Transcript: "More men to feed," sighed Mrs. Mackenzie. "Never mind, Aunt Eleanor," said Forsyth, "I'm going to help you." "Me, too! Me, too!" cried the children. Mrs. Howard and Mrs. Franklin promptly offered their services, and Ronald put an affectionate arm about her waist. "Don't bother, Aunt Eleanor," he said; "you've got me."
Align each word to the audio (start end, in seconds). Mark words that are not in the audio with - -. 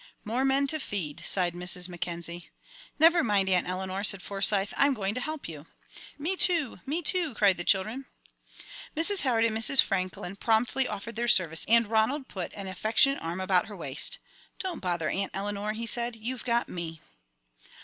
"More 0.25 0.43
men 0.43 0.65
to 0.65 0.79
feed," 0.79 1.21
sighed 1.27 1.53
Mrs. 1.53 1.87
Mackenzie. 1.87 2.49
"Never 2.97 3.23
mind, 3.23 3.47
Aunt 3.49 3.67
Eleanor," 3.69 4.03
said 4.03 4.23
Forsyth, 4.23 4.73
"I'm 4.75 4.95
going 4.95 5.13
to 5.13 5.21
help 5.21 5.47
you." 5.47 5.67
"Me, 6.17 6.35
too! 6.35 6.79
Me, 6.87 7.03
too!" 7.03 7.35
cried 7.35 7.57
the 7.57 7.63
children. 7.63 8.07
Mrs. 8.97 9.21
Howard 9.21 9.45
and 9.45 9.55
Mrs. 9.55 9.79
Franklin 9.79 10.37
promptly 10.37 10.87
offered 10.87 11.17
their 11.17 11.27
services, 11.27 11.65
and 11.67 11.85
Ronald 11.85 12.27
put 12.27 12.51
an 12.53 12.65
affectionate 12.67 13.21
arm 13.21 13.39
about 13.39 13.67
her 13.67 13.75
waist. 13.75 14.17
"Don't 14.57 14.79
bother, 14.81 15.07
Aunt 15.07 15.29
Eleanor," 15.35 15.73
he 15.73 15.85
said; 15.85 16.15
"you've 16.15 16.45
got 16.45 16.67
me." 16.67 16.99